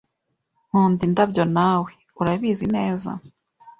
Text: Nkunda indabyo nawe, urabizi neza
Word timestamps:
Nkunda 0.67 1.01
indabyo 1.07 1.43
nawe, 1.55 1.89
urabizi 2.21 2.65
neza 2.75 3.09